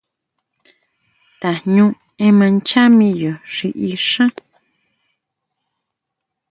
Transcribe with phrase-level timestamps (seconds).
[1.39, 1.85] Tajñú
[2.25, 4.33] ema nchá miyo xi í xán.